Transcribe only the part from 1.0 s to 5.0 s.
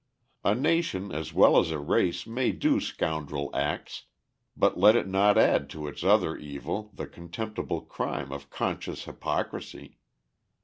as well as a race may do scoundrel acts, but let